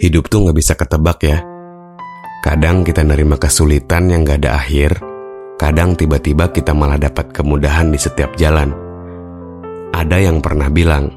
[0.00, 1.44] Hidup tuh nggak bisa ketebak ya.
[2.40, 4.96] Kadang kita nerima kesulitan yang gak ada akhir,
[5.60, 8.72] kadang tiba-tiba kita malah dapat kemudahan di setiap jalan.
[9.92, 11.12] Ada yang pernah bilang,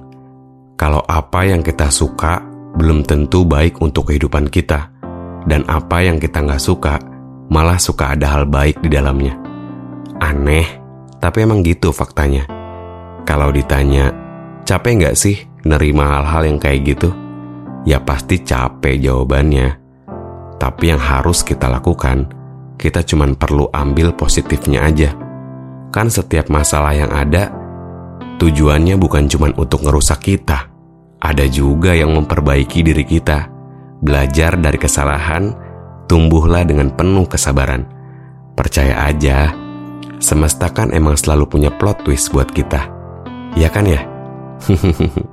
[0.75, 2.43] kalau apa yang kita suka
[2.75, 4.91] belum tentu baik untuk kehidupan kita,
[5.47, 6.99] dan apa yang kita nggak suka
[7.47, 9.31] malah suka ada hal baik di dalamnya.
[10.19, 10.67] Aneh,
[11.23, 12.43] tapi emang gitu faktanya.
[13.23, 14.11] Kalau ditanya,
[14.67, 17.22] capek nggak sih nerima hal-hal yang kayak gitu?
[17.83, 19.67] Ya pasti capek jawabannya.
[20.55, 22.31] Tapi yang harus kita lakukan,
[22.79, 25.11] kita cuma perlu ambil positifnya aja.
[25.91, 27.51] Kan setiap masalah yang ada,
[28.39, 30.71] tujuannya bukan cuma untuk ngerusak kita.
[31.19, 33.51] Ada juga yang memperbaiki diri kita.
[34.03, 35.51] Belajar dari kesalahan,
[36.07, 37.83] tumbuhlah dengan penuh kesabaran.
[38.55, 39.51] Percaya aja,
[40.23, 42.87] semesta kan emang selalu punya plot twist buat kita.
[43.59, 44.03] Ya kan ya?